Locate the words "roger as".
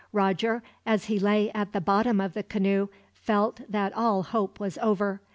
0.13-1.05